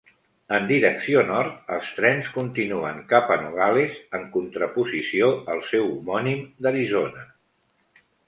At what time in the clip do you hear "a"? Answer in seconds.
3.35-3.37